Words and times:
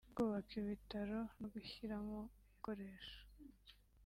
kubaka 0.15 0.53
ibitaro 0.61 1.19
no 1.39 1.47
gushyiramo 1.53 2.19
ibikoresho 2.41 3.17